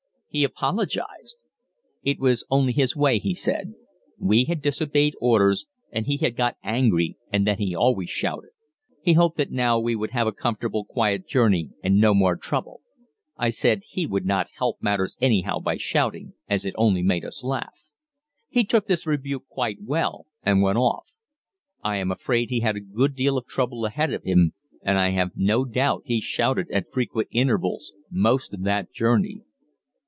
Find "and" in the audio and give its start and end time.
5.91-6.05, 7.33-7.45, 11.83-11.97, 20.43-20.61, 24.81-24.97